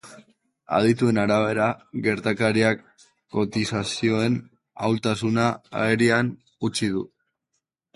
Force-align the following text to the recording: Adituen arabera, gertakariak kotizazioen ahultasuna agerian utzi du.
Adituen 0.77 1.19
arabera, 1.23 1.67
gertakariak 2.07 2.83
kotizazioen 3.37 4.43
ahultasuna 4.85 5.49
agerian 5.87 6.37
utzi 6.71 6.95
du. 6.99 7.11